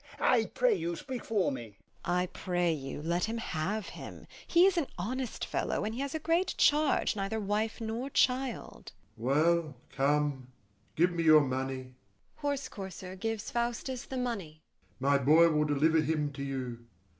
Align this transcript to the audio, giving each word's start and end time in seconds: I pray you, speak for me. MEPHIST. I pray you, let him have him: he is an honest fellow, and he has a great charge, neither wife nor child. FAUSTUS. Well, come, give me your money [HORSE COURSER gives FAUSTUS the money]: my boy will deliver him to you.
I 0.19 0.45
pray 0.45 0.73
you, 0.73 0.95
speak 0.95 1.23
for 1.23 1.51
me. 1.51 1.63
MEPHIST. 1.75 1.79
I 2.05 2.25
pray 2.33 2.73
you, 2.73 3.03
let 3.03 3.25
him 3.25 3.37
have 3.37 3.89
him: 3.89 4.25
he 4.47 4.65
is 4.65 4.75
an 4.75 4.87
honest 4.97 5.45
fellow, 5.45 5.83
and 5.85 5.93
he 5.93 6.01
has 6.01 6.15
a 6.15 6.17
great 6.17 6.55
charge, 6.57 7.15
neither 7.15 7.39
wife 7.39 7.79
nor 7.79 8.09
child. 8.09 8.93
FAUSTUS. 9.15 9.15
Well, 9.17 9.75
come, 9.91 10.47
give 10.95 11.11
me 11.11 11.21
your 11.21 11.41
money 11.41 11.93
[HORSE 12.37 12.67
COURSER 12.69 13.15
gives 13.15 13.51
FAUSTUS 13.51 14.05
the 14.05 14.17
money]: 14.17 14.63
my 14.99 15.19
boy 15.19 15.51
will 15.51 15.65
deliver 15.65 16.01
him 16.01 16.33
to 16.33 16.41
you. 16.41 16.87